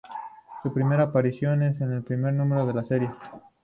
Su 0.63 0.73
primera 0.73 1.03
aparición 1.03 1.61
es 1.61 1.79
en 1.79 1.91
el 1.93 2.03
primer 2.03 2.33
número 2.33 2.65
de 2.65 2.73
la 2.73 2.83
serie. 2.83 3.11